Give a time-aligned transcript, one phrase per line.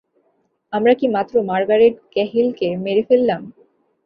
[0.73, 3.41] আমরা কি মাত্র মার্গারেট ক্যাহিলকে মেরে ফেললাম?